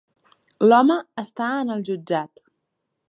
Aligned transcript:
L'home 0.69 0.97
està 1.25 1.51
en 1.67 1.75
el 1.75 1.85
jutjat. 1.91 2.47